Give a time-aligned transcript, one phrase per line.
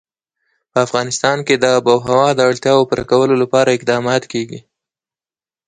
[0.71, 4.59] په افغانستان کې د آب وهوا د اړتیاوو پوره کولو لپاره اقدامات کېږي.